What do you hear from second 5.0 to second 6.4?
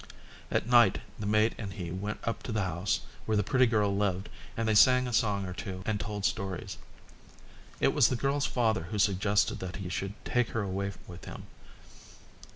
a song or two and told